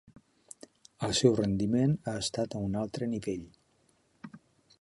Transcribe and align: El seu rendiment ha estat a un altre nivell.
El 1.07 1.13
seu 1.19 1.35
rendiment 1.41 1.95
ha 2.09 2.15
estat 2.23 2.57
a 2.61 2.65
un 2.71 2.81
altre 2.85 3.11
nivell. 3.15 3.49